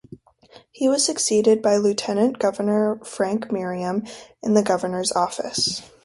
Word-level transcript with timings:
He 0.71 0.89
was 0.89 1.05
succeeded 1.05 1.61
by 1.61 1.77
Lieutenant 1.77 2.39
Governor 2.39 2.99
Frank 3.05 3.51
Merriam 3.51 4.03
in 4.41 4.55
the 4.55 4.63
Governor's 4.63 5.11
Office. 5.11 5.83